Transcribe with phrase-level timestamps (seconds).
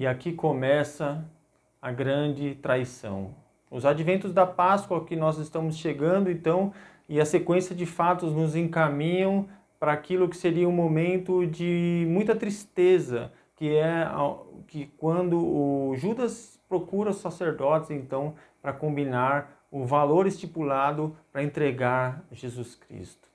[0.00, 1.30] E aqui começa
[1.78, 3.34] a grande traição.
[3.70, 6.72] Os adventos da Páscoa que nós estamos chegando, então,
[7.06, 9.46] e a sequência de fatos nos encaminham
[9.78, 14.08] para aquilo que seria um momento de muita tristeza, que é
[14.68, 22.24] que quando o Judas procura os sacerdotes, então, para combinar o valor estipulado para entregar
[22.32, 23.29] Jesus Cristo.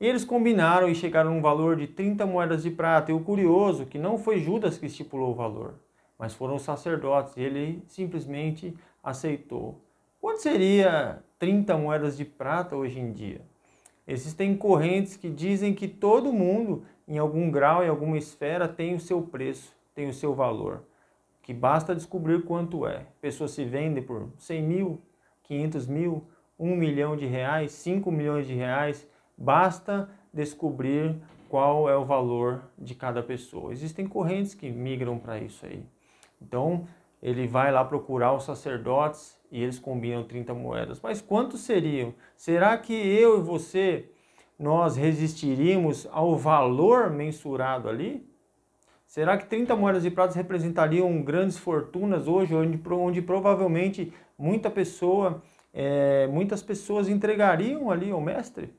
[0.00, 3.10] E eles combinaram e chegaram a um valor de 30 moedas de prata.
[3.10, 5.74] E o curioso que não foi Judas que estipulou o valor,
[6.18, 7.36] mas foram os sacerdotes.
[7.36, 9.80] E ele simplesmente aceitou.
[10.20, 13.40] Quanto seria 30 moedas de prata hoje em dia?
[14.06, 19.00] Existem correntes que dizem que todo mundo, em algum grau, em alguma esfera, tem o
[19.00, 20.84] seu preço, tem o seu valor.
[21.42, 23.06] Que basta descobrir quanto é.
[23.20, 25.02] Pessoas se vendem por 100 mil,
[25.42, 26.24] 500 mil,
[26.58, 29.06] 1 milhão de reais, 5 milhões de reais
[29.38, 31.16] Basta descobrir
[31.48, 33.72] qual é o valor de cada pessoa.
[33.72, 35.82] Existem correntes que migram para isso aí.
[36.42, 36.86] Então,
[37.22, 41.00] ele vai lá procurar os sacerdotes e eles combinam 30 moedas.
[41.00, 42.12] Mas quantos seriam?
[42.36, 44.10] Será que eu e você
[44.58, 48.28] nós resistiríamos ao valor mensurado ali?
[49.06, 55.42] Será que 30 moedas de prata representariam grandes fortunas hoje, onde, onde provavelmente muita pessoa,
[55.72, 58.74] é, muitas pessoas entregariam ali ao mestre?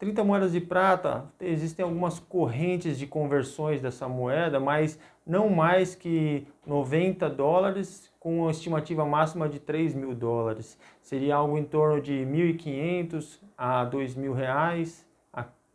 [0.00, 6.48] 30 moedas de prata, existem algumas correntes de conversões dessa moeda, mas não mais que
[6.66, 10.78] 90 dólares, com uma estimativa máxima de 3 mil dólares.
[11.02, 15.06] Seria algo em torno de 1.500 a 2 mil reais.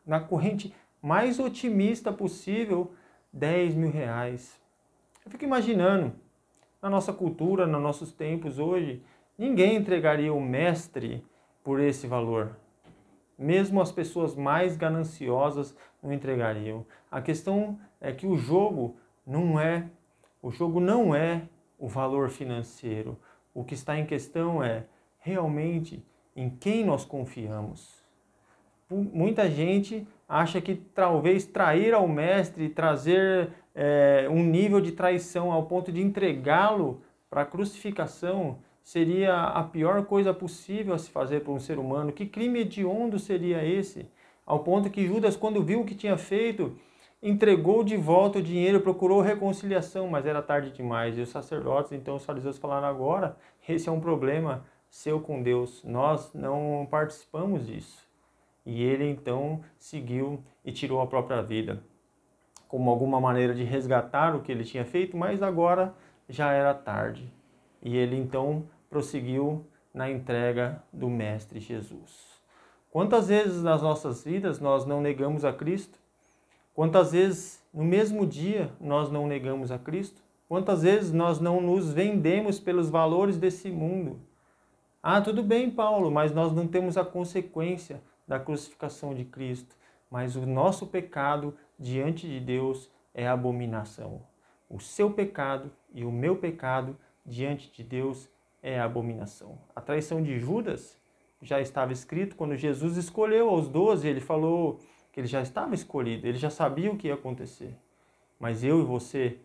[0.03, 2.93] Na corrente mais otimista possível,
[3.31, 4.59] 10 mil reais.
[5.23, 6.13] Eu fico imaginando,
[6.81, 9.03] na nossa cultura, nos nossos tempos hoje,
[9.37, 11.23] ninguém entregaria o mestre
[11.63, 12.64] por esse valor.
[13.37, 16.85] Mesmo as pessoas mais gananciosas não entregariam.
[17.11, 19.89] A questão é que o jogo não é
[20.41, 21.41] o jogo não é
[21.79, 23.17] o valor financeiro.
[23.53, 24.85] O que está em questão é
[25.17, 28.03] realmente em quem nós confiamos.
[28.87, 35.65] Muita gente acha que talvez trair ao mestre, trazer é, um nível de traição ao
[35.65, 41.51] ponto de entregá-lo para a crucificação seria a pior coisa possível a se fazer para
[41.51, 42.11] um ser humano.
[42.11, 44.07] Que crime hediondo seria esse?
[44.45, 46.77] Ao ponto que Judas, quando viu o que tinha feito,
[47.21, 51.17] entregou de volta o dinheiro, procurou reconciliação, mas era tarde demais.
[51.17, 53.35] E os sacerdotes, então os fariseus falaram agora,
[53.67, 55.83] esse é um problema seu com Deus.
[55.83, 58.07] Nós não participamos disso.
[58.63, 61.83] E ele então seguiu e tirou a própria vida,
[62.67, 65.95] como alguma maneira de resgatar o que ele tinha feito, mas agora
[66.29, 67.33] já era tarde.
[67.81, 72.41] E ele então prosseguiu na entrega do Mestre Jesus.
[72.89, 75.99] Quantas vezes nas nossas vidas nós não negamos a Cristo?
[76.73, 80.21] Quantas vezes no mesmo dia nós não negamos a Cristo?
[80.47, 84.21] Quantas vezes nós não nos vendemos pelos valores desse mundo?
[85.03, 89.75] Ah, tudo bem, Paulo, mas nós não temos a consequência da crucificação de Cristo.
[90.09, 94.21] Mas o nosso pecado diante de Deus é abominação.
[94.69, 96.95] O seu pecado e o meu pecado
[97.25, 98.29] diante de Deus
[98.65, 99.59] é abominação.
[99.75, 100.99] A traição de Judas
[101.39, 104.79] já estava escrito quando Jesus escolheu os doze, ele falou
[105.13, 107.77] que ele já estava escolhido, ele já sabia o que ia acontecer.
[108.39, 109.37] Mas eu e você,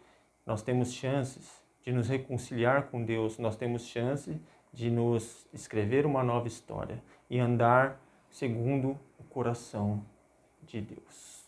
[0.46, 4.40] nós temos chances de nos reconciliar com Deus, nós temos chance
[4.72, 8.00] de nos escrever uma nova história e andar
[8.30, 10.02] segundo o coração
[10.62, 11.39] de Deus.